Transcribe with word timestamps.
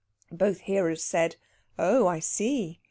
Both 0.31 0.61
hearers 0.61 1.03
said, 1.03 1.35
"Oh, 1.77 2.07
I 2.07 2.17
see!" 2.17 2.79